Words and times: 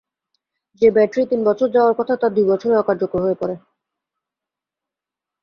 যে 0.81 0.87
ব্যাটারি 0.91 1.23
তিন 1.31 1.41
বছর 1.43 1.67
যাওয়ার 1.75 1.93
কথা 1.99 2.13
তা 2.21 2.27
দুই 2.29 2.45
বছরেই 2.51 2.79
অকার্যকর 2.79 3.19
হয়ে 3.21 3.39
পড়ে। 3.41 3.55